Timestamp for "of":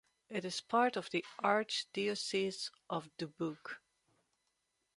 0.97-1.11, 2.89-3.11